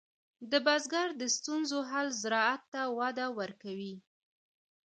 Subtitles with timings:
[0.51, 3.95] د بزګر د ستونزو حل زراعت ته وده ورکوي.